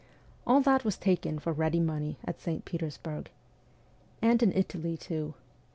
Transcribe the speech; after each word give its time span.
All 0.47 0.61
that 0.61 0.83
was 0.83 0.97
taken 0.97 1.37
for 1.37 1.53
ready 1.53 1.79
money 1.79 2.17
at 2.25 2.41
St. 2.41 2.65
Petersburg. 2.65 3.29
And 4.19 4.41
in 4.41 4.51
Italy, 4.51 4.97
too. 4.97 5.35